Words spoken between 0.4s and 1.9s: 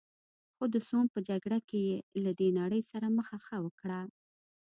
خو د سوم په جګړه کې